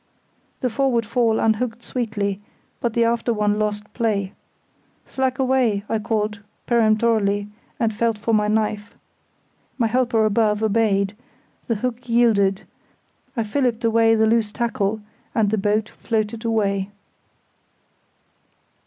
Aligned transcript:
The 0.61 0.69
forward 0.71 1.05
fall 1.05 1.39
unhooked 1.39 1.83
sweetly; 1.83 2.41
but 2.79 2.93
the 2.95 3.03
after 3.03 3.31
one 3.31 3.59
lost 3.59 3.83
play. 3.93 4.33
"Slack 5.05 5.37
away," 5.37 5.83
I 5.87 5.99
called, 5.99 6.39
peremptorily, 6.65 7.49
and 7.79 7.93
felt 7.93 8.17
for 8.17 8.33
my 8.33 8.47
knife. 8.47 8.95
My 9.77 9.85
helper 9.85 10.25
above 10.25 10.63
obeyed; 10.63 11.15
the 11.67 11.75
hook 11.75 12.09
yielded; 12.09 12.63
I 13.37 13.43
filliped 13.43 13.83
away 13.85 14.15
the 14.15 14.25
loose 14.25 14.51
tackle, 14.51 15.01
and 15.35 15.51
the 15.51 15.59
boat 15.59 15.89
floated 15.89 16.43
away. 16.45 16.89